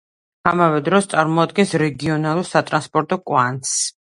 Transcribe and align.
ამავე 0.51 0.79
დროს, 0.87 1.09
წარმოადგენს 1.11 1.75
რეგიონულ 1.83 2.43
სატრანსპორტო 2.55 3.21
კვანძს. 3.31 3.79